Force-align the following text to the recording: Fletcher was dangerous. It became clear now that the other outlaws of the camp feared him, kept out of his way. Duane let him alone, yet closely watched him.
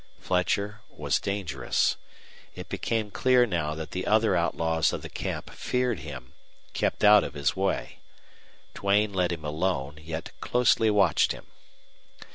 Fletcher 0.19 0.81
was 0.89 1.19
dangerous. 1.19 1.95
It 2.55 2.69
became 2.69 3.11
clear 3.11 3.45
now 3.45 3.75
that 3.75 3.91
the 3.91 4.07
other 4.07 4.35
outlaws 4.35 4.93
of 4.93 5.03
the 5.03 5.09
camp 5.11 5.51
feared 5.51 5.99
him, 5.99 6.33
kept 6.73 7.03
out 7.03 7.23
of 7.23 7.35
his 7.35 7.55
way. 7.55 7.99
Duane 8.73 9.13
let 9.13 9.31
him 9.31 9.45
alone, 9.45 9.99
yet 10.01 10.31
closely 10.41 10.89
watched 10.89 11.33
him. 11.33 11.45